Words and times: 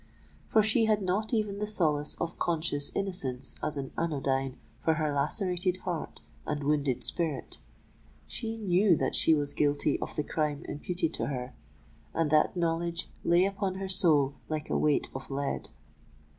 For 0.47 0.63
she 0.63 0.85
had 0.85 1.03
not 1.03 1.31
even 1.31 1.59
the 1.59 1.67
solace 1.67 2.15
of 2.19 2.39
conscious 2.39 2.91
innocence 2.95 3.53
as 3.61 3.77
an 3.77 3.91
anodyne 3.95 4.57
for 4.79 4.95
her 4.95 5.13
lacerated 5.13 5.77
heart 5.85 6.23
and 6.47 6.63
wounded 6.63 7.03
spirit: 7.03 7.59
she 8.25 8.57
knew 8.57 8.95
that 8.95 9.13
she 9.13 9.35
was 9.35 9.53
guilty 9.53 9.99
of 9.99 10.15
the 10.15 10.23
crime 10.23 10.65
imputed 10.67 11.13
to 11.13 11.27
her—and 11.27 12.31
that 12.31 12.57
knowledge 12.57 13.11
lay 13.23 13.45
upon 13.45 13.75
her 13.75 13.87
soul 13.87 14.33
like 14.49 14.71
a 14.71 14.75
weight 14.75 15.07
of 15.13 15.29
lead. 15.29 15.69